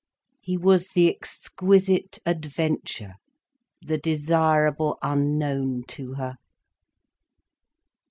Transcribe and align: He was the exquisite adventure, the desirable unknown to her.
He 0.39 0.57
was 0.57 0.87
the 0.87 1.13
exquisite 1.15 2.17
adventure, 2.25 3.13
the 3.83 3.99
desirable 3.99 4.97
unknown 5.03 5.83
to 5.89 6.13
her. 6.13 6.37